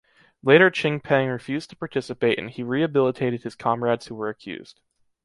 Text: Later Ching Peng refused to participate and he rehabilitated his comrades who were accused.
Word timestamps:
Later 0.41 0.71
Ching 0.71 0.99
Peng 0.99 1.27
refused 1.29 1.69
to 1.69 1.75
participate 1.75 2.39
and 2.39 2.49
he 2.49 2.63
rehabilitated 2.63 3.43
his 3.43 3.53
comrades 3.55 4.07
who 4.07 4.15
were 4.15 4.29
accused. 4.29 4.81